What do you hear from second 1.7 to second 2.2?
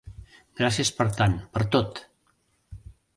tot!